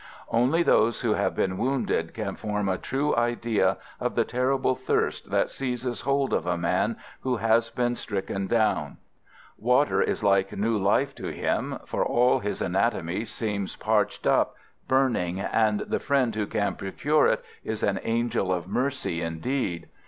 [0.31, 5.29] Only those who have been wounded can form a true idea of the terrible thirst
[5.29, 8.97] that seizes hold of a man who has been stricken down;
[9.59, 14.55] water is like new life to him, for all his anatomy seems parched up,
[14.87, 19.87] burning, and the friend who can procure it is an angel of mercy indeed.